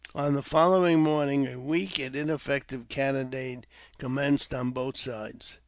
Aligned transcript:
On 0.15 0.33
the 0.33 0.41
following 0.41 0.99
morning 0.99 1.45
a 1.45 1.59
weak 1.59 1.99
and 1.99 2.15
ineffective 2.15 2.89
cannonade 2.89 3.67
commenced 3.99 4.51
on 4.51 4.71
both 4.71 4.97
sides. 4.97 5.59